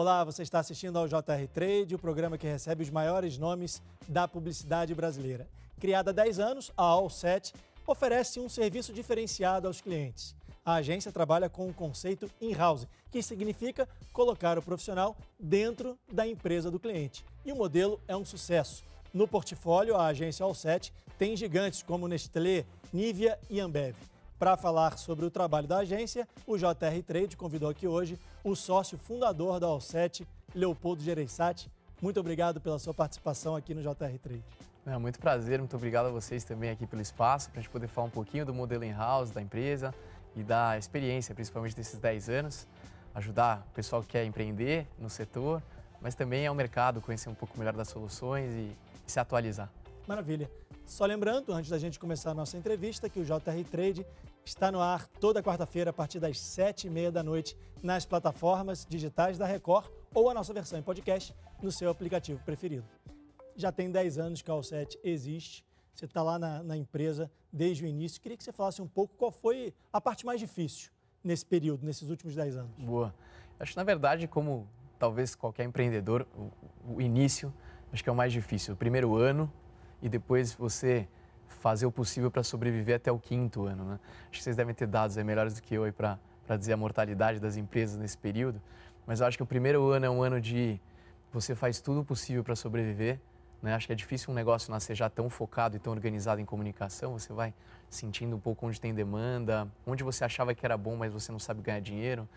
[0.00, 4.26] Olá, você está assistindo ao JR Trade, o programa que recebe os maiores nomes da
[4.26, 5.46] publicidade brasileira.
[5.78, 7.52] Criada há 10 anos, a All7
[7.86, 10.34] oferece um serviço diferenciado aos clientes.
[10.64, 16.70] A agência trabalha com o conceito in-house, que significa colocar o profissional dentro da empresa
[16.70, 17.22] do cliente.
[17.44, 18.82] E o modelo é um sucesso.
[19.12, 23.94] No portfólio, a agência All7 tem gigantes como Nestlé, Nivea e Ambev.
[24.40, 28.96] Para falar sobre o trabalho da agência, o JR Trade convidou aqui hoje o sócio
[28.96, 31.70] fundador da All7, Leopoldo Gereissati.
[32.00, 34.42] Muito obrigado pela sua participação aqui no JR Trade.
[34.86, 37.86] É, muito prazer, muito obrigado a vocês também aqui pelo espaço, para a gente poder
[37.86, 39.94] falar um pouquinho do modelo in-house da empresa
[40.34, 42.66] e da experiência, principalmente desses 10 anos,
[43.14, 45.62] ajudar o pessoal que quer empreender no setor,
[46.00, 48.74] mas também ao mercado, conhecer um pouco melhor das soluções e,
[49.06, 49.70] e se atualizar.
[50.08, 50.50] Maravilha.
[50.86, 54.04] Só lembrando, antes da gente começar a nossa entrevista, que o JR Trade
[54.44, 58.86] está no ar toda quarta-feira a partir das sete e meia da noite nas plataformas
[58.88, 62.84] digitais da Record ou a nossa versão em podcast no seu aplicativo preferido.
[63.56, 67.84] Já tem 10 anos que a All7 existe, você está lá na, na, empresa desde
[67.84, 68.20] o início.
[68.20, 70.90] Queria que você falasse um pouco qual foi a parte mais difícil
[71.22, 72.72] nesse período, nesses últimos 10 anos.
[72.78, 73.14] Boa.
[73.58, 74.66] Acho que, na verdade, como
[74.98, 77.52] talvez qualquer empreendedor, o, o início
[77.92, 78.74] acho que é o mais difícil.
[78.74, 79.52] O primeiro ano,
[80.00, 81.08] e depois você
[81.50, 83.84] fazer o possível para sobreviver até o quinto ano.
[83.84, 84.00] Né?
[84.22, 86.18] Acho que vocês devem ter dados melhores do que eu para
[86.56, 88.60] dizer a mortalidade das empresas nesse período,
[89.06, 90.80] mas eu acho que o primeiro ano é um ano de
[91.32, 93.20] você faz tudo o possível para sobreviver.
[93.62, 93.74] Né?
[93.74, 97.18] Acho que é difícil um negócio nascer já tão focado e tão organizado em comunicação.
[97.18, 97.52] Você vai
[97.88, 101.38] sentindo um pouco onde tem demanda, onde você achava que era bom, mas você não
[101.38, 102.28] sabe ganhar dinheiro,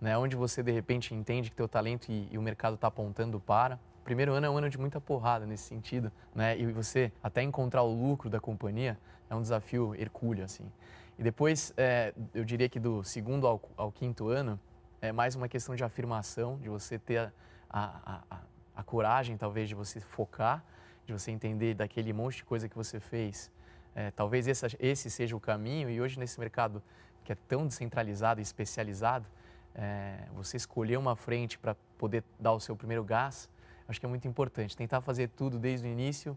[0.00, 0.16] né?
[0.18, 3.78] onde você de repente entende que teu talento e, e o mercado está apontando para
[4.04, 6.58] primeiro ano é um ano de muita porrada nesse sentido, né?
[6.58, 8.98] E você até encontrar o lucro da companhia
[9.30, 10.70] é um desafio hercúleo, assim.
[11.18, 14.58] E depois, é, eu diria que do segundo ao, ao, quinto ano,
[15.00, 17.32] é mais uma questão de afirmação, de você ter a,
[17.70, 18.40] a, a,
[18.76, 20.64] a coragem, talvez, de você focar,
[21.06, 23.50] de você entender daquele monte de coisa que você fez.
[23.94, 26.82] É, talvez esse, esse seja o caminho, e hoje nesse mercado
[27.24, 29.26] que é tão descentralizado e especializado,
[29.74, 33.48] é, você escolher uma frente para poder dar o seu primeiro gás,
[33.92, 34.76] acho que é muito importante.
[34.76, 36.36] Tentar fazer tudo desde o início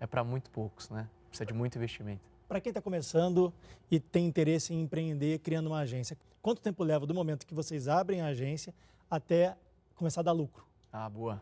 [0.00, 1.08] é para muito poucos, né?
[1.28, 2.22] Precisa de muito investimento.
[2.48, 3.52] Para quem está começando
[3.90, 7.88] e tem interesse em empreender criando uma agência, quanto tempo leva do momento que vocês
[7.88, 8.74] abrem a agência
[9.10, 9.56] até
[9.94, 10.64] começar a dar lucro?
[10.92, 11.40] Ah, boa.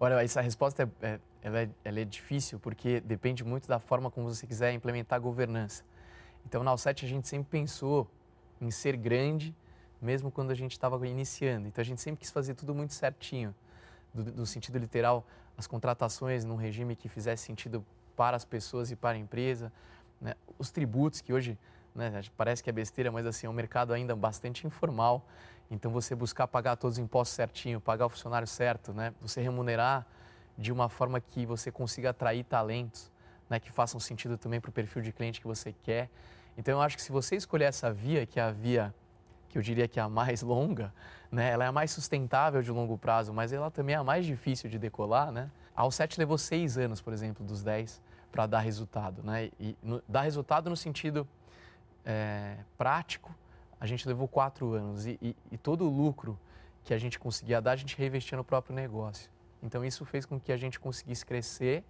[0.00, 4.10] Olha, essa resposta é, é, ela é, ela é difícil porque depende muito da forma
[4.10, 5.84] como você quiser implementar a governança.
[6.46, 8.08] Então, na Alset, a gente sempre pensou
[8.60, 9.54] em ser grande,
[10.00, 11.66] mesmo quando a gente estava iniciando.
[11.68, 13.54] Então, a gente sempre quis fazer tudo muito certinho
[14.12, 15.26] do, do sentido literal,
[15.56, 17.84] as contratações num regime que fizesse sentido
[18.16, 19.72] para as pessoas e para a empresa,
[20.20, 20.34] né?
[20.58, 21.58] os tributos que hoje
[21.94, 25.26] né, parece que é besteira, mas assim é um mercado ainda bastante informal.
[25.70, 29.12] Então você buscar pagar todos os impostos certinho, pagar o funcionário certo, né?
[29.20, 30.06] Você remunerar
[30.56, 33.12] de uma forma que você consiga atrair talentos,
[33.48, 36.08] né, que façam sentido também para o perfil de cliente que você quer.
[36.56, 38.94] Então eu acho que se você escolher essa via, que é a via
[39.58, 40.92] eu diria que é a mais longa,
[41.30, 41.50] né?
[41.50, 44.70] ela é a mais sustentável de longo prazo, mas ela também é a mais difícil
[44.70, 45.32] de decolar.
[45.32, 45.50] Né?
[45.74, 49.22] A Alset levou seis anos, por exemplo, dos dez, para dar resultado.
[49.22, 49.50] Né?
[49.58, 51.26] E no, dar resultado no sentido
[52.04, 53.34] é, prático,
[53.80, 55.06] a gente levou quatro anos.
[55.06, 56.38] E, e, e todo o lucro
[56.84, 59.30] que a gente conseguia dar, a gente reinvestia no próprio negócio.
[59.62, 61.82] Então, isso fez com que a gente conseguisse crescer,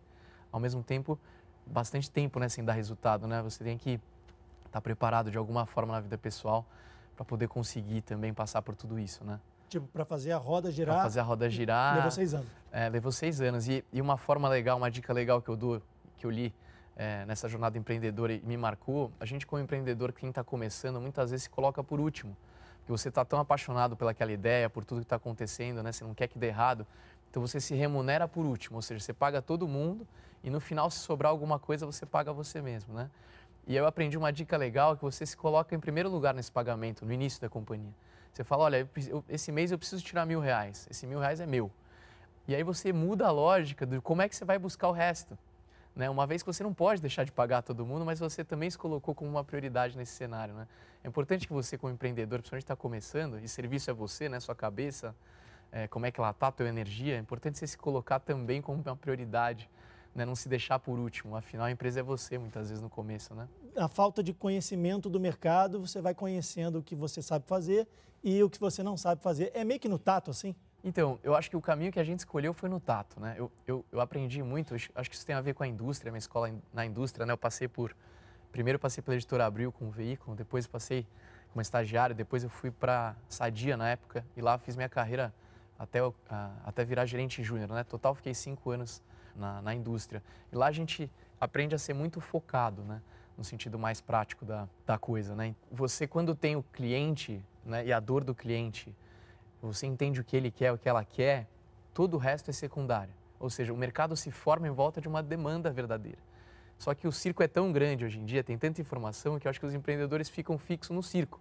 [0.51, 1.19] ao mesmo tempo,
[1.67, 3.27] bastante tempo né, sem dar resultado.
[3.27, 3.43] Né?
[3.43, 4.01] Você tem que
[4.61, 6.67] estar tá preparado de alguma forma na vida pessoal
[7.19, 9.41] para poder conseguir também passar por tudo isso, né?
[9.69, 10.95] Tipo, para fazer a roda girar.
[10.95, 11.97] Para fazer a roda girar.
[11.97, 12.47] Levou seis anos.
[12.71, 13.69] É, levou seis anos.
[13.69, 15.83] E, e, uma forma legal, uma dica legal que eu dou,
[16.17, 16.55] que eu li
[16.97, 21.33] é, nessa jornada empreendedora e me marcou, a gente como empreendedor, quem está começando, muitas
[21.33, 22.37] vezes se coloca por último.
[22.79, 25.91] Porque você está tão apaixonado pelaquela ideia, por tudo que está acontecendo, né?
[25.91, 26.87] Você não quer que dê errado.
[27.29, 30.07] Então você se remunera por último, ou seja, você paga todo mundo
[30.45, 33.11] e no final, se sobrar alguma coisa, você paga você mesmo, né?
[33.69, 37.05] E eu aprendi uma dica legal que você se coloca em primeiro lugar nesse pagamento,
[37.05, 37.93] no início da companhia.
[38.33, 41.47] Você fala, olha, eu, esse mês eu preciso tirar mil reais, esse mil reais é
[41.47, 41.71] meu.
[42.47, 45.37] E aí você muda a lógica de como é que você vai buscar o resto.
[45.95, 46.09] Né?
[46.09, 48.79] Uma vez que você não pode deixar de pagar todo mundo, mas você também se
[48.79, 50.55] colocou como uma prioridade nesse cenário.
[50.55, 50.67] Né?
[51.05, 54.41] É importante que você, como empreendedor, principalmente está começando, e serviço é você, né?
[54.41, 55.15] sua cabeça,
[55.71, 58.63] é, como é que ela está, a tua energia, é importante você se colocar também
[58.63, 59.69] como uma prioridade
[60.15, 61.37] né, não se deixar por último.
[61.37, 63.49] Afinal, a empresa é você, muitas vezes, no começo, né?
[63.77, 67.87] A falta de conhecimento do mercado, você vai conhecendo o que você sabe fazer
[68.23, 69.51] e o que você não sabe fazer.
[69.55, 70.55] É meio que no tato, assim?
[70.83, 73.35] Então, eu acho que o caminho que a gente escolheu foi no tato, né?
[73.37, 76.19] Eu, eu, eu aprendi muito, acho que isso tem a ver com a indústria, minha
[76.19, 77.33] escola na indústria, né?
[77.33, 77.95] Eu passei por...
[78.51, 81.07] Primeiro passei pela editora Abril com o veículo, depois passei
[81.53, 85.35] como estagiário, depois eu fui para Sadia na época e lá fiz minha carreira
[85.79, 85.99] até,
[86.65, 87.69] até virar gerente júnior.
[87.69, 87.85] Né?
[87.85, 89.03] Total, fiquei cinco anos
[89.39, 90.23] na, na indústria.
[90.53, 93.01] E lá a gente aprende a ser muito focado, né?
[93.39, 95.35] no sentido mais prático da, da coisa.
[95.35, 95.55] Né?
[95.71, 98.93] Você, quando tem o cliente né, e a dor do cliente,
[99.63, 101.47] você entende o que ele quer, o que ela quer,
[101.95, 103.13] todo o resto é secundário.
[103.39, 106.19] Ou seja, o mercado se forma em volta de uma demanda verdadeira.
[106.77, 109.51] Só que o circo é tão grande hoje em dia, tem tanta informação, que eu
[109.51, 111.41] acho que os empreendedores ficam fixos no circo.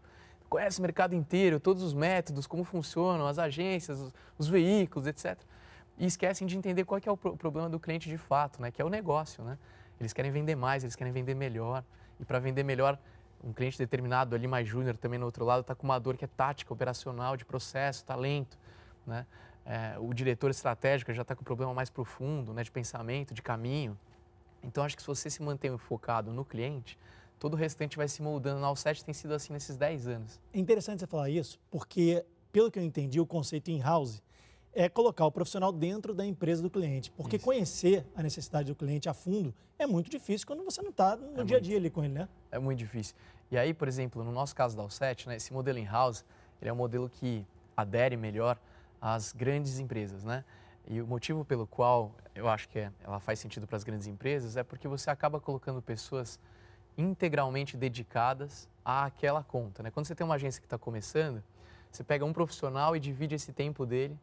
[0.50, 5.38] Conhece o mercado inteiro, todos os métodos, como funcionam, as agências, os, os veículos, etc.
[5.98, 8.72] E esquecem de entender qual é o problema do cliente de fato, né?
[8.72, 9.44] que é o negócio.
[9.44, 9.58] Né?
[10.00, 11.84] Eles querem vender mais, eles querem vender melhor.
[12.20, 13.00] E para vender melhor,
[13.44, 16.26] um cliente determinado ali mais júnior também no outro lado está com uma dor que
[16.26, 18.58] é tática, operacional, de processo, talento,
[19.06, 19.26] né?
[19.66, 23.42] É, o diretor estratégico já está com um problema mais profundo, né, de pensamento, de
[23.42, 24.00] caminho.
[24.64, 26.98] Então acho que se você se mantém focado no cliente,
[27.38, 28.62] todo o restante vai se moldando.
[28.62, 30.40] Na All7 tem sido assim nesses 10 anos.
[30.54, 34.24] É interessante você falar isso, porque pelo que eu entendi, o conceito in-house
[34.78, 37.10] é colocar o profissional dentro da empresa do cliente.
[37.10, 37.46] Porque Isso.
[37.46, 41.42] conhecer a necessidade do cliente a fundo é muito difícil quando você não está no
[41.42, 42.30] é dia a dia ali com ele, né?
[42.52, 43.16] É muito difícil.
[43.50, 46.24] E aí, por exemplo, no nosso caso da Alset, né, esse modelo in-house,
[46.62, 47.44] ele é um modelo que
[47.76, 48.56] adere melhor
[49.02, 50.46] às grandes empresas, né?
[50.88, 54.06] E o motivo pelo qual eu acho que é, ela faz sentido para as grandes
[54.06, 56.40] empresas é porque você acaba colocando pessoas
[56.96, 59.82] integralmente dedicadas àquela conta.
[59.82, 59.90] Né?
[59.90, 61.44] Quando você tem uma agência que está começando,
[61.92, 64.18] você pega um profissional e divide esse tempo dele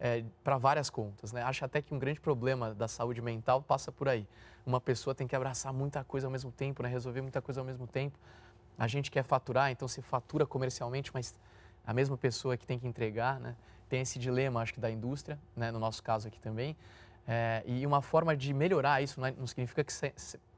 [0.00, 1.32] é, para várias contas.
[1.32, 1.42] Né?
[1.42, 4.26] Acho até que um grande problema da saúde mental passa por aí.
[4.64, 6.88] Uma pessoa tem que abraçar muita coisa ao mesmo tempo, né?
[6.88, 8.18] resolver muita coisa ao mesmo tempo.
[8.78, 11.38] A gente quer faturar, então se fatura comercialmente, mas
[11.86, 13.54] a mesma pessoa que tem que entregar, né?
[13.88, 15.70] tem esse dilema, acho que, da indústria, né?
[15.70, 16.74] no nosso caso aqui também.
[17.28, 19.92] É, e uma forma de melhorar isso não, é, não significa que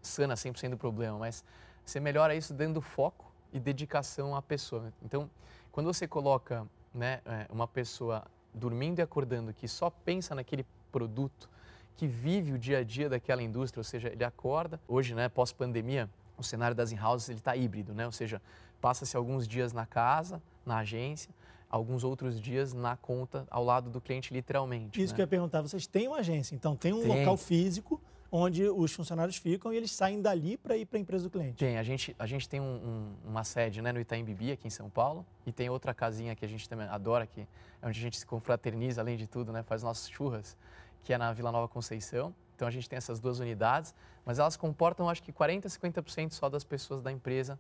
[0.01, 1.45] sana 100% do problema, mas
[1.85, 4.93] você melhora isso dando foco e dedicação à pessoa.
[5.03, 5.29] Então,
[5.73, 11.49] quando você coloca né, é, uma pessoa dormindo e acordando, que só pensa naquele produto,
[11.97, 14.81] que vive o dia a dia daquela indústria, ou seja, ele acorda.
[14.89, 18.07] Hoje, né, pós-pandemia, o cenário das in-houses está híbrido, né?
[18.07, 18.43] ou seja,
[18.81, 21.31] passa-se alguns dias na casa, na agência,
[21.71, 25.01] alguns outros dias na conta ao lado do cliente, literalmente.
[25.01, 25.17] Isso né?
[25.17, 27.19] que eu ia perguntar, vocês têm uma agência, então tem um tem.
[27.19, 28.01] local físico
[28.35, 31.59] onde os funcionários ficam e eles saem dali para ir para a empresa do cliente.
[31.59, 34.67] Tem, a gente, a gente tem um, um, uma sede né, no Itaim Bibi, aqui
[34.67, 38.01] em São Paulo, e tem outra casinha que a gente também adora, que é onde
[38.01, 40.57] a gente se confraterniza, além de tudo, né, faz nossos churras,
[41.05, 42.35] que é na Vila Nova Conceição.
[42.57, 43.95] Então a gente tem essas duas unidades,
[44.25, 47.59] mas elas comportam acho que 40%, 50% só das pessoas da empresa.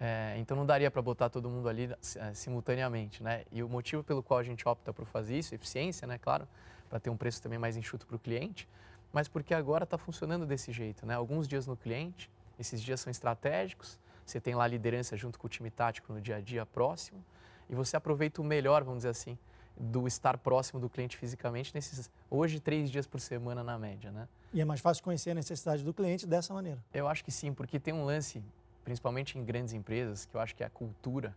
[0.00, 3.44] É, então não daria para botar todo mundo ali é, simultaneamente, né?
[3.50, 6.18] E o motivo pelo qual a gente opta por fazer isso, eficiência, né?
[6.18, 6.46] Claro,
[6.88, 8.68] para ter um preço também mais enxuto para o cliente,
[9.16, 11.06] mas porque agora está funcionando desse jeito.
[11.06, 11.14] Né?
[11.14, 15.46] Alguns dias no cliente, esses dias são estratégicos, você tem lá a liderança junto com
[15.46, 17.24] o time tático no dia a dia próximo,
[17.70, 19.38] e você aproveita o melhor, vamos dizer assim,
[19.74, 24.12] do estar próximo do cliente fisicamente nesses, hoje, três dias por semana na média.
[24.12, 24.28] Né?
[24.52, 26.84] E é mais fácil conhecer a necessidade do cliente dessa maneira?
[26.92, 28.44] Eu acho que sim, porque tem um lance,
[28.84, 31.34] principalmente em grandes empresas, que eu acho que é a cultura,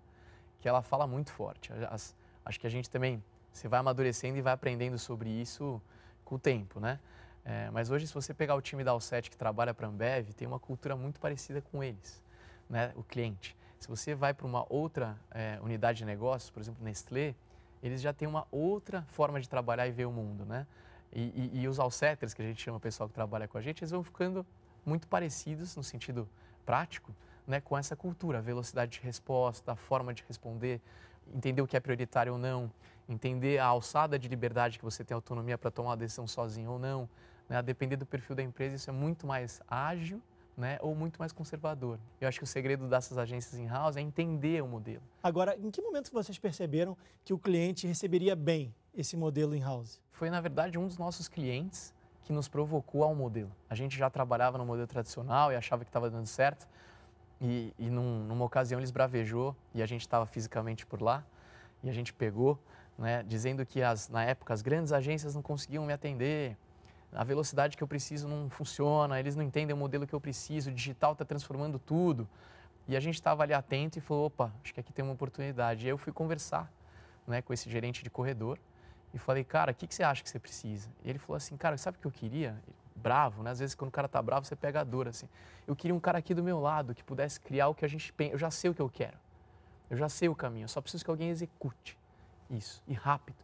[0.59, 1.71] que ela fala muito forte.
[1.89, 3.23] As, acho que a gente também,
[3.53, 5.81] você vai amadurecendo e vai aprendendo sobre isso
[6.25, 6.99] com o tempo, né?
[7.49, 10.33] É, mas hoje, se você pegar o time da Alset que trabalha para a Ambev,
[10.33, 12.21] tem uma cultura muito parecida com eles,
[12.69, 12.93] né?
[12.95, 13.57] o cliente.
[13.79, 17.33] Se você vai para uma outra é, unidade de negócios, por exemplo, Nestlé,
[17.81, 20.45] eles já têm uma outra forma de trabalhar e ver o mundo.
[20.45, 20.67] Né?
[21.11, 23.61] E, e, e os Alseters, que a gente chama o pessoal que trabalha com a
[23.61, 24.45] gente, eles vão ficando
[24.85, 26.29] muito parecidos no sentido
[26.67, 27.11] prático
[27.47, 30.79] né, com essa cultura, a velocidade de resposta, a forma de responder,
[31.33, 32.71] entender o que é prioritário ou não,
[33.07, 36.77] entender a alçada de liberdade que você tem autonomia para tomar uma decisão sozinho ou
[36.77, 37.09] não.
[37.49, 37.57] Né?
[37.57, 40.21] A depender do perfil da empresa, isso é muito mais ágil
[40.59, 41.97] né, ou muito mais conservador.
[42.19, 45.01] Eu acho que o segredo dessas agências in-house é entender o modelo.
[45.23, 50.01] Agora, em que momento vocês perceberam que o cliente receberia bem esse modelo in-house?
[50.11, 53.51] Foi, na verdade, um dos nossos clientes que nos provocou ao modelo.
[53.69, 56.67] A gente já trabalhava no modelo tradicional e achava que estava dando certo.
[57.39, 61.23] E, e num, numa ocasião eles bravejou e a gente estava fisicamente por lá
[61.81, 62.59] e a gente pegou,
[62.97, 66.57] né, dizendo que as, na época as grandes agências não conseguiam me atender,
[67.13, 70.69] a velocidade que eu preciso não funciona, eles não entendem o modelo que eu preciso,
[70.69, 72.27] o digital está transformando tudo.
[72.87, 75.85] E a gente estava ali atento e falou, opa, acho que aqui tem uma oportunidade.
[75.85, 76.71] E aí eu fui conversar
[77.27, 78.57] né, com esse gerente de corredor
[79.13, 80.89] e falei, cara, o que, que você acha que você precisa?
[81.03, 82.57] E ele falou assim, cara, sabe o que eu queria?
[82.95, 83.51] Bravo, né?
[83.51, 85.27] Às vezes quando o cara tá bravo, você pega a dor, assim.
[85.67, 88.11] Eu queria um cara aqui do meu lado que pudesse criar o que a gente
[88.11, 88.33] pensa.
[88.33, 89.17] Eu já sei o que eu quero.
[89.89, 91.97] Eu já sei o caminho, eu só preciso que alguém execute
[92.49, 93.37] isso, e rápido.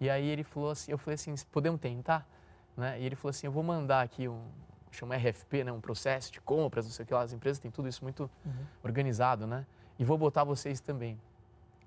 [0.00, 2.26] E aí ele falou assim, eu falei assim, podemos tentar?
[2.76, 3.00] Né?
[3.00, 4.42] E ele falou assim, eu vou mandar aqui um,
[4.90, 5.72] chama RFP, né?
[5.72, 8.30] um processo de compras, não sei o que lá, as empresas têm tudo isso muito
[8.44, 8.52] uhum.
[8.82, 9.66] organizado, né?
[9.98, 11.18] E vou botar vocês também.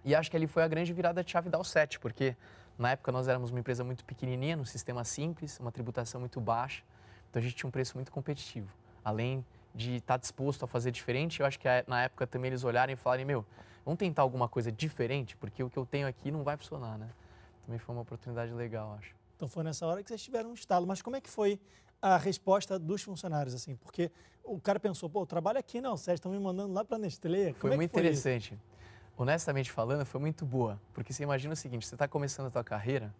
[0.03, 2.35] E acho que ali foi a grande virada de chave da Alset, porque
[2.77, 6.83] Na época nós éramos uma empresa muito pequenininha, num sistema simples, uma tributação muito baixa,
[7.29, 8.69] então a gente tinha um preço muito competitivo.
[9.03, 12.93] Além de estar disposto a fazer diferente, eu acho que na época também eles olharem
[12.93, 13.45] e falarem, meu,
[13.85, 17.09] vamos tentar alguma coisa diferente, porque o que eu tenho aqui não vai funcionar, né?
[17.65, 19.15] Também foi uma oportunidade legal, acho.
[19.35, 20.87] Então foi nessa hora que vocês tiveram um estalo.
[20.87, 21.59] Mas como é que foi
[22.01, 23.75] a resposta dos funcionários, assim?
[23.75, 24.11] Porque
[24.43, 26.99] o cara pensou, pô, eu trabalho aqui não, vocês estão me mandando lá para a
[26.99, 27.53] Nestlé.
[27.53, 28.53] Como foi é muito foi interessante.
[28.53, 28.63] Isso?
[29.17, 30.79] Honestamente falando, foi muito boa.
[30.93, 33.13] Porque você imagina o seguinte, você está começando a tua carreira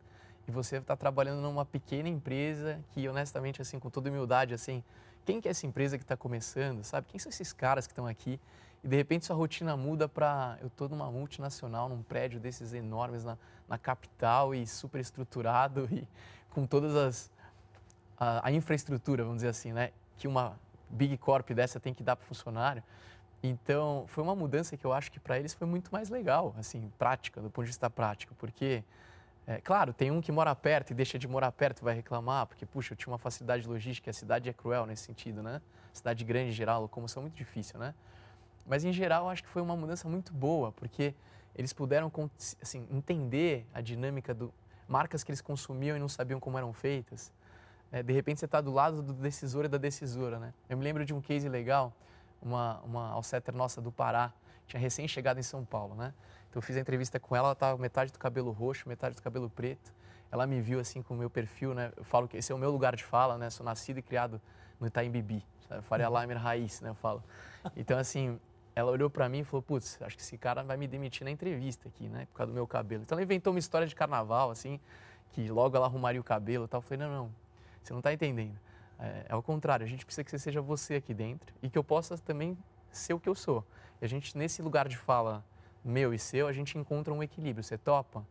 [0.47, 4.83] e você está trabalhando numa pequena empresa que, honestamente, assim, com toda humildade, assim,
[5.25, 7.07] quem que é essa empresa que está começando, sabe?
[7.09, 8.39] Quem são esses caras que estão aqui?
[8.83, 13.23] E de repente sua rotina muda para eu estou numa multinacional, num prédio desses enormes
[13.23, 16.07] na, na capital e super estruturado e
[16.53, 17.31] com todas as
[18.17, 20.57] a, a, infraestrutura, vamos dizer assim, né, que uma
[20.89, 22.83] big corp dessa tem que dar para funcionário.
[23.43, 26.91] Então, foi uma mudança que eu acho que para eles foi muito mais legal, assim,
[26.97, 28.83] prática, do ponto de vista prático, porque
[29.47, 32.47] é, claro, tem um que mora perto e deixa de morar perto e vai reclamar,
[32.47, 35.61] porque, puxa, eu tinha uma facilidade logística, a cidade é cruel nesse sentido, né?
[35.93, 37.93] Cidade grande em geral, locomoção é muito difícil, né?
[38.65, 41.13] Mas, em geral, acho que foi uma mudança muito boa, porque
[41.55, 42.11] eles puderam
[42.61, 44.51] assim, entender a dinâmica do
[44.87, 47.31] marcas que eles consumiam e não sabiam como eram feitas.
[47.91, 50.53] É, de repente, você está do lado do decisor e da decisora, né?
[50.67, 51.93] Eu me lembro de um case legal,
[52.41, 54.33] uma, uma alceter nossa do Pará,
[54.67, 56.13] tinha recém chegado em São Paulo, né?
[56.55, 59.21] Então, eu fiz a entrevista com ela, ela estava metade do cabelo roxo, metade do
[59.21, 59.93] cabelo preto.
[60.31, 61.91] Ela me viu assim com o meu perfil, né?
[61.97, 63.49] Eu falo que esse é o meu lugar de fala, né?
[63.49, 64.41] Sou nascido e criado
[64.79, 65.45] no Itaim Bibi,
[65.81, 66.21] Faria uhum.
[66.21, 66.91] Limer raiz, né?
[66.91, 67.21] Eu falo.
[67.75, 68.39] Então, assim,
[68.73, 71.31] ela olhou para mim e falou: Putz, acho que esse cara vai me demitir na
[71.31, 72.25] entrevista aqui, né?
[72.31, 73.03] Por causa do meu cabelo.
[73.03, 74.79] Então ela inventou uma história de carnaval, assim,
[75.31, 76.77] que logo ela arrumaria o cabelo e tal.
[76.77, 77.31] Eu falei: Não, não,
[77.83, 78.57] você não está entendendo.
[78.97, 81.77] É, é ao contrário, a gente precisa que você seja você aqui dentro e que
[81.77, 82.57] eu possa também
[82.91, 83.61] ser o que eu sou.
[84.01, 85.43] E a gente, nesse lugar de fala
[85.85, 87.63] meu e seu, a gente encontra um equilíbrio.
[87.63, 88.25] Você topa?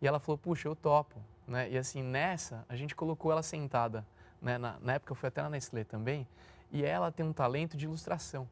[0.00, 1.16] E ela falou: Puxa, eu topo.
[1.46, 1.70] Né?
[1.70, 4.06] E assim, nessa, a gente colocou ela sentada.
[4.40, 4.58] Né?
[4.58, 6.28] Na, na época eu fui até na Nestlé também.
[6.70, 8.46] E ela tem um talento de ilustração.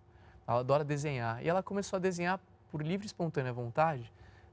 [0.48, 1.44] Ela adora desenhar.
[1.44, 4.10] E ela começou a desenhar por livre e espontânea vontade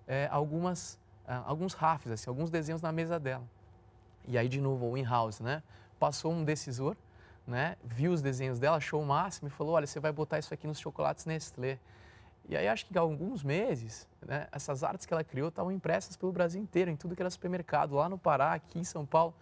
[0.07, 3.43] é, algumas, uh, alguns rafes, assim, alguns desenhos na mesa dela.
[4.27, 5.61] E aí, de novo, o in-house, né?
[5.99, 6.95] Passou um decisor,
[7.45, 7.75] né?
[7.83, 10.67] Viu os desenhos dela, achou o máximo e falou, olha, você vai botar isso aqui
[10.67, 11.79] nos chocolates Nestlé.
[12.47, 16.17] E aí, acho que há alguns meses, né, essas artes que ela criou estavam impressas
[16.17, 19.33] pelo Brasil inteiro, em tudo que era supermercado, lá no Pará, aqui em São Paulo.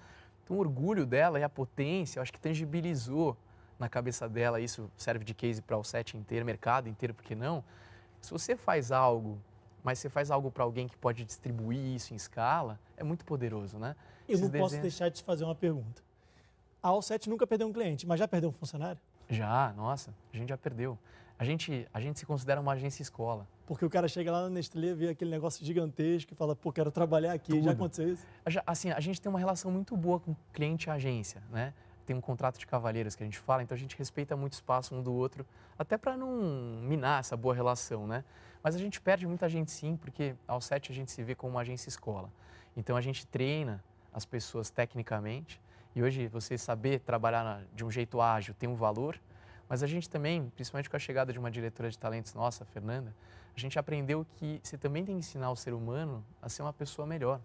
[0.43, 3.35] Então, o orgulho dela e a potência, acho que tangibilizou
[3.79, 7.33] na cabeça dela, isso serve de case para o set inteiro, mercado inteiro, por que
[7.33, 7.63] não?
[8.21, 9.41] Se você faz algo,
[9.83, 13.79] mas você faz algo para alguém que pode distribuir isso em escala, é muito poderoso,
[13.79, 13.95] né?
[14.27, 16.03] Eu Esses não posso deixar de te fazer uma pergunta.
[16.83, 19.01] A All7 nunca perdeu um cliente, mas já perdeu um funcionário?
[19.27, 20.97] Já, nossa, a gente já perdeu.
[21.41, 23.47] A gente, a gente se considera uma agência escola.
[23.65, 26.91] Porque o cara chega lá na Nestlé, vê aquele negócio gigantesco e fala, pô, quero
[26.91, 27.53] trabalhar aqui.
[27.53, 27.63] Tudo.
[27.63, 28.23] Já aconteceu isso?
[28.63, 31.73] Assim, a gente tem uma relação muito boa com cliente e agência, né?
[32.05, 34.55] tem um contrato de cavalheiros que a gente fala, então a gente respeita muito o
[34.55, 35.43] espaço um do outro,
[35.79, 36.29] até para não
[36.83, 38.23] minar essa boa relação, né?
[38.61, 41.53] Mas a gente perde muita gente sim, porque ao sete a gente se vê como
[41.53, 42.29] uma agência escola.
[42.77, 43.83] Então a gente treina
[44.13, 45.59] as pessoas tecnicamente
[45.95, 49.19] e hoje você saber trabalhar de um jeito ágil tem um valor,
[49.71, 53.15] mas a gente também, principalmente com a chegada de uma diretora de talentos nossa, Fernanda,
[53.55, 56.73] a gente aprendeu que você também tem que ensinar o ser humano a ser uma
[56.73, 57.39] pessoa melhor,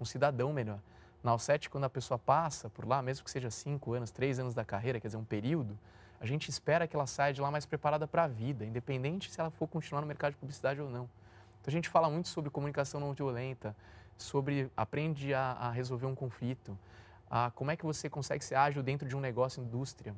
[0.00, 0.78] um cidadão melhor.
[1.20, 4.54] Na Alset, quando a pessoa passa por lá, mesmo que seja cinco anos, três anos
[4.54, 5.76] da carreira, quer dizer, um período,
[6.20, 9.40] a gente espera que ela saia de lá mais preparada para a vida, independente se
[9.40, 11.10] ela for continuar no mercado de publicidade ou não.
[11.60, 13.74] Então a gente fala muito sobre comunicação não violenta,
[14.16, 16.78] sobre aprende a, a resolver um conflito,
[17.28, 20.14] a como é que você consegue ser ágil dentro de um negócio, indústria.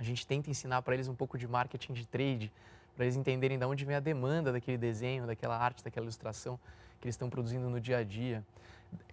[0.00, 2.50] A gente tenta ensinar para eles um pouco de marketing de trade,
[2.96, 6.58] para eles entenderem de onde vem a demanda daquele desenho, daquela arte, daquela ilustração
[6.98, 8.44] que eles estão produzindo no dia a dia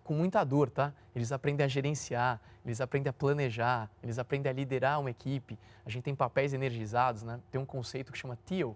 [0.03, 0.93] com muita dor, tá?
[1.15, 5.59] Eles aprendem a gerenciar, eles aprendem a planejar, eles aprendem a liderar uma equipe.
[5.85, 7.39] A gente tem papéis energizados, né?
[7.51, 8.75] Tem um conceito que chama TEAL,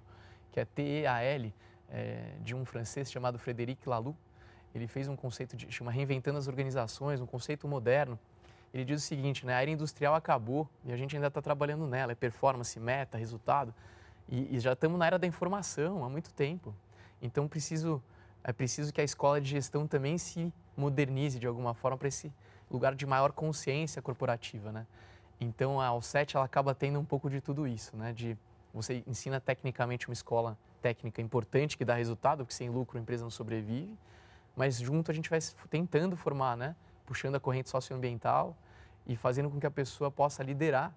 [0.52, 1.54] que é T-E-A-L,
[1.90, 4.16] é, de um francês chamado Frédéric Laloux.
[4.76, 8.20] Ele fez um conceito de chama Reinventando as Organizações, um conceito moderno.
[8.74, 9.54] Ele diz o seguinte, né?
[9.54, 12.12] A era industrial acabou e a gente ainda está trabalhando nela.
[12.12, 13.74] É performance, meta, resultado.
[14.30, 16.74] E, e já estamos na era da informação há muito tempo.
[17.22, 18.02] Então, preciso
[18.44, 22.34] é preciso que a escola de gestão também se modernize de alguma forma para esse
[22.70, 24.88] lugar de maior consciência corporativa, né?
[25.40, 28.14] Então a Alset ela acaba tendo um pouco de tudo isso, né?
[28.14, 28.38] De
[28.74, 33.24] você ensina tecnicamente uma escola técnica importante que dá resultado, porque sem lucro a empresa
[33.24, 33.96] não sobrevive,
[34.56, 36.76] mas junto a gente vai tentando formar, né?
[37.12, 38.56] Puxando a corrente socioambiental
[39.06, 40.94] e fazendo com que a pessoa possa liderar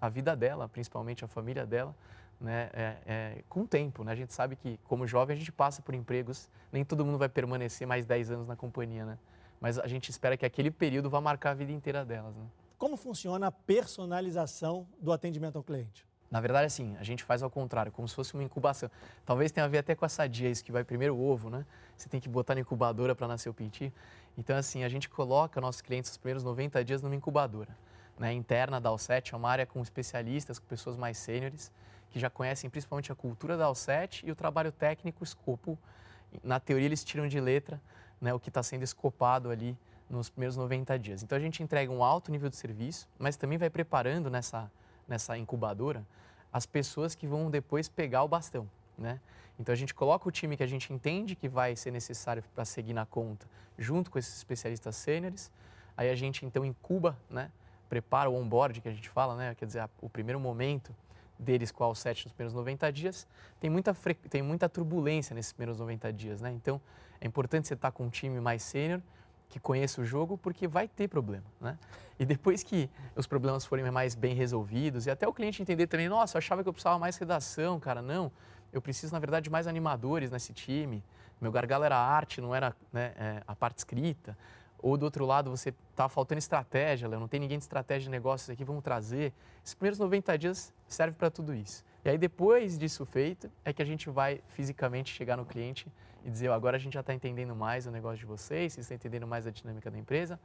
[0.00, 1.94] a vida dela, principalmente a família dela,
[2.40, 4.02] né, é, é, com o tempo.
[4.02, 4.12] Né?
[4.12, 7.28] A gente sabe que, como jovem, a gente passa por empregos, nem todo mundo vai
[7.28, 9.04] permanecer mais 10 anos na companhia.
[9.04, 9.18] Né?
[9.60, 12.34] mas a gente espera que aquele período vá marcar a vida inteira delas.
[12.34, 12.46] Né?
[12.78, 16.06] Como funciona a personalização do atendimento ao cliente?
[16.30, 18.90] Na verdade, assim, a gente faz ao contrário, como se fosse uma incubação.
[19.24, 21.64] Talvez tenha a ver até com a sadia, isso que vai primeiro o ovo, né?
[21.96, 23.92] Você tem que botar na incubadora para nascer o pintinho.
[24.36, 27.76] Então, assim, a gente coloca nossos clientes os primeiros 90 dias numa incubadora.
[28.18, 31.70] Né, interna da Alset, é uma área com especialistas, com pessoas mais sêniores,
[32.10, 35.78] que já conhecem principalmente a cultura da Alset e o trabalho técnico, o escopo.
[36.42, 37.80] Na teoria, eles tiram de letra
[38.20, 39.76] né, o que está sendo escopado ali
[40.10, 41.22] nos primeiros 90 dias.
[41.22, 44.70] Então, a gente entrega um alto nível de serviço, mas também vai preparando nessa,
[45.08, 46.04] nessa incubadora
[46.52, 48.68] as pessoas que vão depois pegar o bastão.
[48.96, 49.20] Né?
[49.58, 52.64] Então, a gente coloca o time que a gente entende que vai ser necessário para
[52.64, 53.46] seguir na conta,
[53.76, 55.50] junto com esses especialistas sêniores.
[55.96, 57.50] Aí a gente, então, incuba, né?
[57.88, 59.54] prepara o onboard, que a gente fala, né?
[59.54, 60.94] quer dizer, o primeiro momento
[61.38, 63.26] deles com a Alset nos primeiros 90 dias,
[63.60, 63.94] tem muita,
[64.28, 66.40] tem muita turbulência nesses primeiros 90 dias.
[66.40, 66.50] Né?
[66.52, 66.80] Então,
[67.20, 69.00] é importante você estar com um time mais sênior,
[69.48, 71.44] que conheça o jogo, porque vai ter problema.
[71.60, 71.78] Né?
[72.18, 76.08] E depois que os problemas forem mais bem resolvidos, e até o cliente entender também,
[76.08, 78.30] nossa, eu achava que eu precisava mais redação, cara, não,
[78.72, 81.02] eu preciso, na verdade, de mais animadores nesse time,
[81.40, 84.36] meu gargalo era a arte, não era né, é, a parte escrita.
[84.80, 88.10] Ou do outro lado, você está faltando estratégia, Léo, não tem ninguém de estratégia de
[88.10, 89.32] negócios aqui, vamos trazer.
[89.64, 91.84] Esses primeiros 90 dias serve para tudo isso.
[92.04, 95.86] E aí, depois disso feito, é que a gente vai fisicamente chegar no cliente
[96.28, 98.84] e dizer: oh, agora a gente já está entendendo mais o negócio de vocês, vocês
[98.84, 100.38] estão entendendo mais a dinâmica da empresa.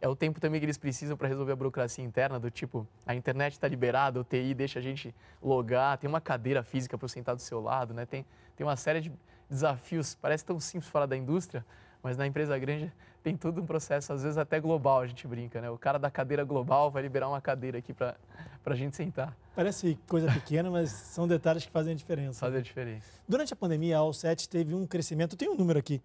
[0.00, 3.14] É o tempo também que eles precisam para resolver a burocracia interna, do tipo, a
[3.14, 7.36] internet está liberada, o TI deixa a gente logar, tem uma cadeira física para sentar
[7.36, 8.06] do seu lado, né?
[8.06, 8.24] tem,
[8.56, 9.12] tem uma série de
[9.48, 10.14] desafios.
[10.14, 11.64] Parece tão simples falar da indústria,
[12.02, 12.92] mas na empresa grande
[13.22, 15.68] tem todo um processo, às vezes até global, a gente brinca, né?
[15.70, 18.16] O cara da cadeira global vai liberar uma cadeira aqui para
[18.64, 19.36] a gente sentar.
[19.54, 22.40] Parece coisa pequena, mas são detalhes que fazem a diferença.
[22.40, 23.06] Fazem a diferença.
[23.28, 26.02] Durante a pandemia, a All7 teve um crescimento, tem um número aqui,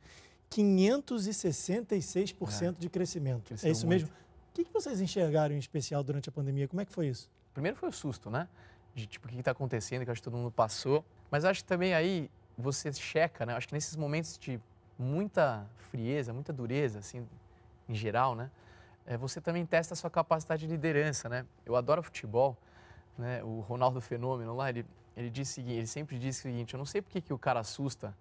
[0.51, 2.73] 566% é.
[2.77, 3.53] de crescimento.
[3.63, 4.01] É isso muito.
[4.01, 4.09] mesmo?
[4.58, 6.67] O que vocês enxergaram em especial durante a pandemia?
[6.67, 7.29] Como é que foi isso?
[7.53, 8.47] Primeiro foi o susto, né?
[8.93, 11.03] De tipo, o que está acontecendo, que acho que todo mundo passou.
[11.29, 13.53] Mas acho que também aí você checa, né?
[13.53, 14.60] Acho que nesses momentos de
[14.97, 17.27] muita frieza, muita dureza, assim,
[17.88, 18.49] em geral, né?
[19.05, 21.45] É, você também testa a sua capacidade de liderança, né?
[21.65, 22.58] Eu adoro futebol,
[23.17, 23.43] né?
[23.43, 27.01] O Ronaldo Fenômeno lá, ele, ele, disse, ele sempre diz o seguinte, eu não sei
[27.01, 28.15] por que, que o cara assusta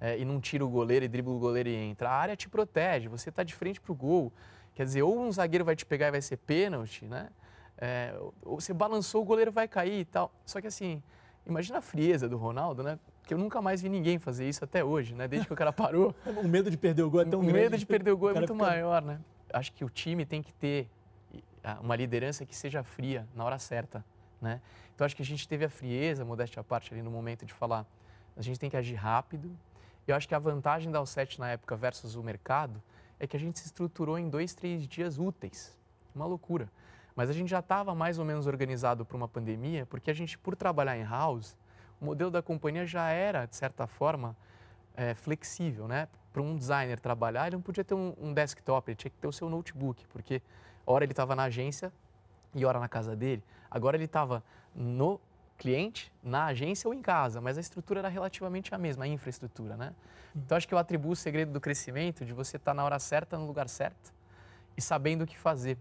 [0.00, 2.10] é, e não tira o goleiro e dribla o goleiro e entra.
[2.10, 4.32] A área te protege, você está de frente para o gol.
[4.74, 7.30] Quer dizer, ou um zagueiro vai te pegar e vai ser pênalti, né?
[7.78, 10.30] É, ou você balançou, o goleiro vai cair e tal.
[10.44, 11.02] Só que assim,
[11.46, 12.98] imagina a frieza do Ronaldo, né?
[13.26, 15.26] Que eu nunca mais vi ninguém fazer isso até hoje, né?
[15.26, 16.14] Desde que o cara parou.
[16.42, 17.58] o medo de perder o gol é tão o grande.
[17.58, 18.64] O medo de perder o gol é muito fica...
[18.64, 19.20] maior, né?
[19.52, 20.88] Acho que o time tem que ter
[21.80, 24.04] uma liderança que seja fria na hora certa,
[24.40, 24.60] né?
[24.94, 27.52] Então acho que a gente teve a frieza, modéstia à parte ali no momento de
[27.52, 27.84] falar,
[28.36, 29.50] a gente tem que agir rápido.
[30.06, 32.80] Eu acho que a vantagem da Alset na época versus o mercado
[33.18, 35.76] é que a gente se estruturou em dois, três dias úteis.
[36.14, 36.70] Uma loucura.
[37.16, 40.38] Mas a gente já estava mais ou menos organizado para uma pandemia, porque a gente,
[40.38, 41.56] por trabalhar em house,
[42.00, 44.36] o modelo da companhia já era, de certa forma,
[44.96, 46.08] é, flexível, né?
[46.32, 49.26] Para um designer trabalhar, ele não podia ter um, um, desktop, ele tinha que ter
[49.26, 50.42] o seu notebook, porque
[50.84, 51.92] hora ele estava na agência
[52.54, 53.42] e hora na casa dele.
[53.70, 54.42] Agora ele estava
[54.74, 55.20] no
[55.56, 59.76] cliente, na agência ou em casa, mas a estrutura era relativamente a mesma, a infraestrutura,
[59.76, 59.94] né?
[60.34, 60.42] Hum.
[60.44, 62.98] Então acho que eu atribuo o segredo do crescimento de você estar tá na hora
[62.98, 64.12] certa, no lugar certo
[64.76, 65.78] e sabendo o que fazer.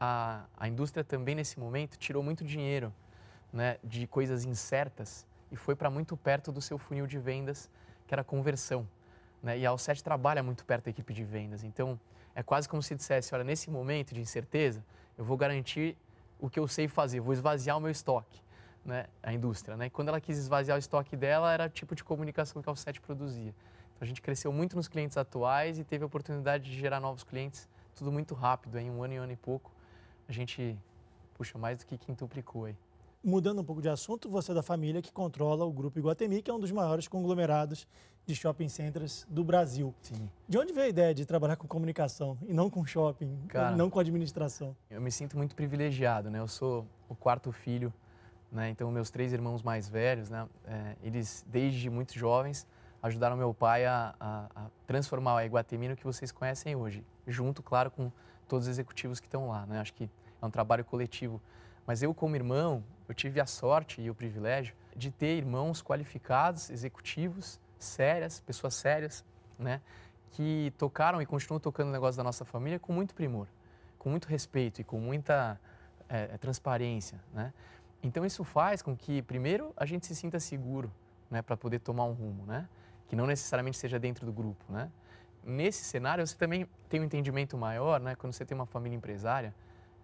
[0.00, 2.94] A, a indústria também nesse momento tirou muito dinheiro,
[3.52, 7.70] né, de coisas incertas e foi para muito perto do seu funil de vendas,
[8.06, 8.86] que era conversão.
[9.42, 9.58] Né?
[9.58, 11.62] E a Alset trabalha muito perto da equipe de vendas.
[11.62, 11.98] Então,
[12.34, 14.84] é quase como se dissesse, olha, nesse momento de incerteza,
[15.16, 15.96] eu vou garantir
[16.38, 18.40] o que eu sei fazer, vou esvaziar o meu estoque,
[18.84, 19.06] né?
[19.22, 19.76] a indústria.
[19.76, 19.86] Né?
[19.86, 23.00] E quando ela quis esvaziar o estoque dela, era tipo de comunicação que a Alset
[23.00, 23.54] produzia.
[23.96, 27.24] Então, a gente cresceu muito nos clientes atuais e teve a oportunidade de gerar novos
[27.24, 29.72] clientes, tudo muito rápido, em um ano e um ano e pouco.
[30.28, 30.78] A gente,
[31.34, 32.76] puxa, mais do que quintuplicou aí.
[33.22, 36.50] Mudando um pouco de assunto, você é da família que controla o Grupo Iguatemi, que
[36.50, 37.86] é um dos maiores conglomerados
[38.24, 39.92] de shopping centers do Brasil.
[40.02, 40.30] Sim.
[40.46, 43.90] De onde veio a ideia de trabalhar com comunicação e não com shopping, Cara, não
[43.90, 44.76] com administração?
[44.88, 46.38] Eu me sinto muito privilegiado, né?
[46.38, 47.92] Eu sou o quarto filho,
[48.52, 48.70] né?
[48.70, 50.46] Então meus três irmãos mais velhos, né?
[50.64, 52.66] É, eles desde muito jovens
[53.02, 57.62] ajudaram meu pai a, a, a transformar a Iguatemi no que vocês conhecem hoje, junto,
[57.62, 58.12] claro, com
[58.46, 59.80] todos os executivos que estão lá, né?
[59.80, 60.08] Acho que
[60.40, 61.40] é um trabalho coletivo.
[61.86, 66.70] Mas eu, como irmão, eu tive a sorte e o privilégio de ter irmãos qualificados,
[66.70, 69.24] executivos, sérias, pessoas sérias,
[69.58, 69.80] né?
[70.32, 73.46] Que tocaram e continuam tocando o negócio da nossa família com muito primor,
[73.98, 75.58] com muito respeito e com muita
[76.08, 77.52] é, transparência, né?
[78.02, 80.92] Então isso faz com que, primeiro, a gente se sinta seguro,
[81.30, 81.40] né?
[81.42, 82.68] Para poder tomar um rumo, né?
[83.08, 84.90] Que não necessariamente seja dentro do grupo, né?
[85.48, 88.14] nesse cenário, você também tem um entendimento maior, né?
[88.14, 89.54] Quando você tem uma família empresária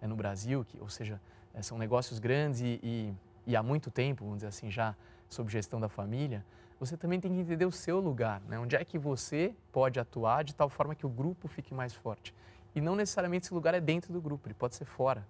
[0.05, 1.19] é, no Brasil, que, ou seja,
[1.53, 3.13] é, são negócios grandes e, e,
[3.47, 4.95] e, há muito tempo, vamos dizer assim, já
[5.29, 6.45] sob gestão da família,
[6.79, 8.59] você também tem que entender o seu lugar, né?
[8.59, 12.33] Onde é que você pode atuar de tal forma que o grupo fique mais forte.
[12.75, 15.25] E não necessariamente esse lugar é dentro do grupo, ele pode ser fora.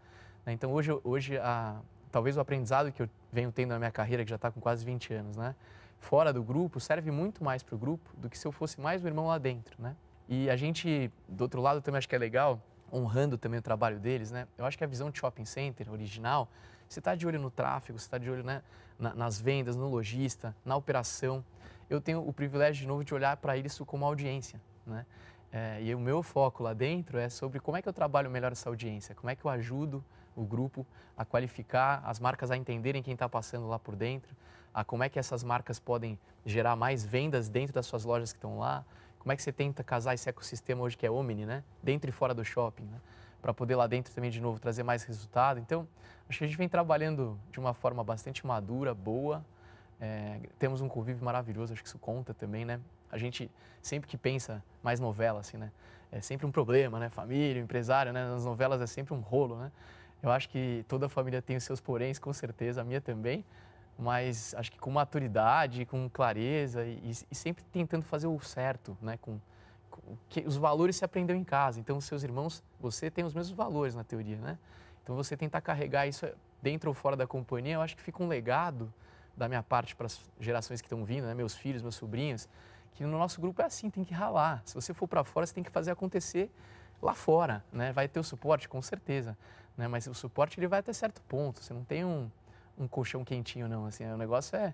[0.45, 0.53] Né?
[0.53, 1.79] Então, hoje, hoje a,
[2.11, 4.83] talvez o aprendizado que eu venho tendo na minha carreira, que já está com quase
[4.83, 5.55] 20 anos, né?
[5.99, 9.03] fora do grupo serve muito mais para o grupo do que se eu fosse mais
[9.03, 9.95] um irmão lá dentro, né?
[10.27, 12.59] E a gente, do outro lado, também acho que é legal,
[12.95, 14.47] honrando também o trabalho deles, né?
[14.57, 16.47] Eu acho que a visão de shopping center original,
[16.87, 18.61] você está de olho no tráfego, você está de olho né,
[18.97, 21.43] nas vendas, no lojista, na operação.
[21.89, 25.05] Eu tenho o privilégio, de novo, de olhar para isso como audiência, né?
[25.51, 28.51] É, e o meu foco lá dentro é sobre como é que eu trabalho melhor
[28.51, 30.03] essa audiência, como é que eu ajudo
[30.35, 30.85] o grupo
[31.17, 34.35] a qualificar, as marcas a entenderem quem está passando lá por dentro,
[34.73, 38.37] a como é que essas marcas podem gerar mais vendas dentro das suas lojas que
[38.37, 38.83] estão lá,
[39.25, 41.63] como é que você tenta casar esse ecossistema hoje que é Omni, né?
[41.81, 43.01] Dentro e fora do shopping, né?
[43.41, 45.59] Para poder lá dentro também, de novo, trazer mais resultado.
[45.59, 45.87] Então,
[46.29, 49.43] acho que a gente vem trabalhando de uma forma bastante madura, boa.
[49.99, 52.79] É, temos um convívio maravilhoso, acho que isso conta também, né?
[53.11, 53.49] A gente
[53.81, 55.71] sempre que pensa mais novela, assim, né?
[56.11, 57.09] É sempre um problema, né?
[57.09, 58.29] Família, empresário, né?
[58.29, 59.71] Nas novelas é sempre um rolo, né?
[60.21, 63.43] Eu acho que toda família tem os seus poréns, com certeza, a minha também
[63.97, 69.17] mas acho que com maturidade, com clareza e, e sempre tentando fazer o certo, né?
[69.21, 69.39] Com,
[69.89, 71.79] com, que os valores se aprendeu em casa.
[71.79, 74.57] Então, seus irmãos, você tem os mesmos valores na teoria, né?
[75.03, 76.27] Então, você tentar carregar isso
[76.61, 78.91] dentro ou fora da companhia, eu acho que fica um legado
[79.37, 81.33] da minha parte para as gerações que estão vindo, né?
[81.33, 82.49] Meus filhos, meus sobrinhos,
[82.93, 84.61] que no nosso grupo é assim, tem que ralar.
[84.65, 86.49] Se você for para fora, você tem que fazer acontecer
[87.01, 87.93] lá fora, né?
[87.93, 89.37] Vai ter o suporte, com certeza,
[89.77, 89.87] né?
[89.87, 91.61] Mas o suporte ele vai até certo ponto.
[91.61, 92.29] Você não tem um
[92.77, 93.85] um colchão quentinho, não.
[93.85, 94.73] Assim, o negócio é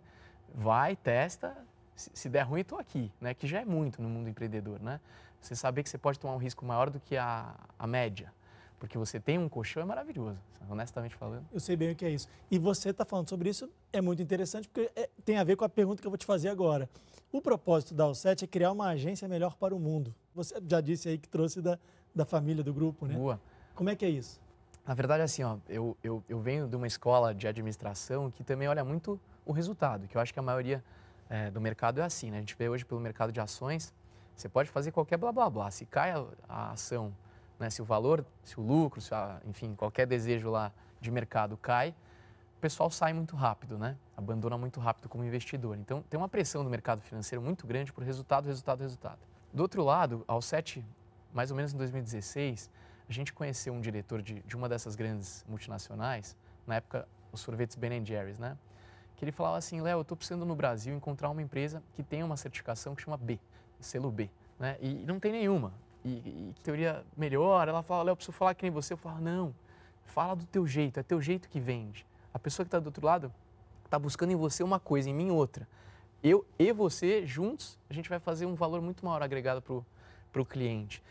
[0.54, 1.56] vai, testa,
[1.96, 3.34] se, der ruim, estou aqui, né?
[3.34, 5.00] Que já é muito no mundo empreendedor, né?
[5.40, 8.32] Você saber que você pode tomar um risco maior do que a, a média,
[8.80, 11.46] porque você tem um colchão é maravilhoso, honestamente falando.
[11.52, 12.28] Eu sei bem o que é isso.
[12.50, 15.66] E você está falando sobre isso, é muito interessante, porque é, tem a ver com
[15.66, 16.90] a pergunta que eu vou te fazer agora.
[17.32, 20.14] O propósito da Alset é criar uma agência melhor para o mundo.
[20.36, 21.80] Você já disse aí que trouxe da,
[22.14, 23.16] da família, do grupo, né?
[23.16, 23.42] Boa.
[23.74, 24.40] Como é que é isso?
[24.86, 28.68] Na verdade, assim, ó, eu, eu, eu venho de uma escola de administração que também
[28.68, 30.84] olha muito o resultado, que eu acho que a maioria
[31.30, 32.38] é, do mercado é assim, né?
[32.38, 33.94] A gente vê hoje pelo mercado de ações,
[34.36, 35.72] você pode fazer qualquer blá blá blá.
[35.72, 37.16] Se cai a, a ação,
[37.60, 37.70] né?
[37.70, 41.96] se o valor, se o lucro, se a, enfim, qualquer desejo lá de mercado cai,
[42.58, 43.98] o pessoal sai muito rápido, né?
[44.18, 45.78] Abandona muito rápido como investidor.
[45.78, 49.20] Então, tem uma pressão do mercado financeiro muito grande por resultado, resultado, resultado.
[49.54, 50.84] Do outro lado, ao 7,
[51.34, 52.70] mais ou menos em 2016,
[53.12, 57.76] a gente conheceu um diretor de, de uma dessas grandes multinacionais, na época os sorvetes
[57.76, 58.58] Ben Jerry's, né?
[59.18, 62.26] Que ele falava assim, Léo, eu estou precisando no Brasil encontrar uma empresa que tenha
[62.26, 63.38] uma certificação que chama B,
[63.82, 64.78] selo B, né?
[64.80, 65.74] E, não tem nenhuma.
[66.06, 68.94] E, e teoria melhor, ela fala, Léo, preciso falar que nem você.
[68.94, 69.54] Eu falo, não,
[70.06, 72.06] fala do teu jeito, é teu jeito que vende.
[72.34, 73.32] A pessoa que está do outro lado
[73.84, 75.68] está buscando em você uma coisa, em mim outra.
[76.24, 80.46] Eu e você, juntos, a gente vai fazer um valor muito maior agregado para o
[80.46, 81.04] cliente.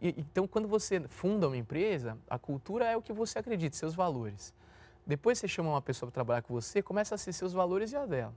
[0.00, 3.94] E, então, quando você funda uma empresa, a cultura é o que você acredita, seus
[3.94, 4.54] valores.
[5.06, 7.96] Depois você chama uma pessoa para trabalhar com você, começa a ser seus valores e
[7.96, 8.32] a dela.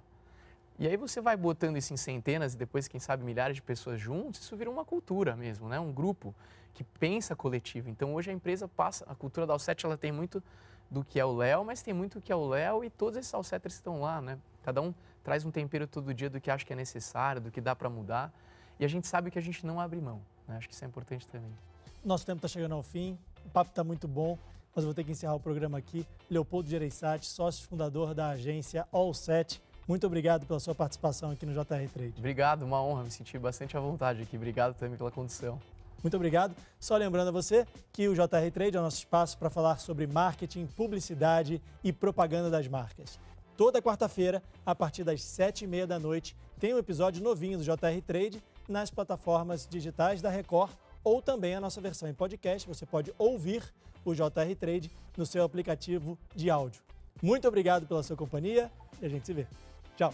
[0.77, 3.99] E aí você vai botando isso em centenas e depois, quem sabe, milhares de pessoas
[3.99, 5.79] juntos, isso vira uma cultura mesmo, né?
[5.79, 6.35] um grupo
[6.73, 7.89] que pensa coletivo.
[7.89, 10.43] Então, hoje a empresa passa, a cultura da Alset, ela tem muito
[10.91, 13.17] do que é o Léo, mas tem muito do que é o Léo e todos
[13.17, 14.37] esses Alseters estão lá, né?
[14.63, 17.61] Cada um traz um tempero todo dia do que acha que é necessário, do que
[17.61, 18.33] dá para mudar.
[18.77, 20.21] E a gente sabe que a gente não abre mão.
[20.47, 20.57] Né?
[20.57, 21.51] Acho que isso é importante também.
[22.03, 24.37] Nosso tempo está chegando ao fim, o papo está muito bom,
[24.75, 26.05] mas eu vou ter que encerrar o programa aqui.
[26.29, 29.61] Leopoldo Gereissati, sócio fundador da agência Allset.
[29.87, 32.15] Muito obrigado pela sua participação aqui no JR Trade.
[32.17, 34.35] Obrigado, uma honra, me senti bastante à vontade aqui.
[34.35, 35.59] Obrigado também pela condição.
[36.03, 36.55] Muito obrigado.
[36.79, 40.05] Só lembrando a você que o JR Trade é o nosso espaço para falar sobre
[40.05, 43.19] marketing, publicidade e propaganda das marcas.
[43.57, 47.63] Toda quarta-feira, a partir das sete e meia da noite, tem um episódio novinho do
[47.63, 50.71] JR Trade nas plataformas digitais da Record
[51.03, 52.67] ou também a nossa versão em podcast.
[52.67, 53.63] Você pode ouvir
[54.03, 56.81] o JR Trade no seu aplicativo de áudio.
[57.21, 59.47] Muito obrigado pela sua companhia e a gente se vê.
[59.95, 60.13] Tchau!